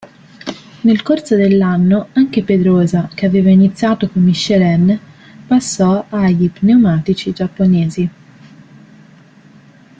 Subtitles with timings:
[0.81, 4.99] Nel corso dell'anno anche Pedrosa che aveva iniziato con Michelin
[5.45, 8.09] passò agli pneumatici giapponesi.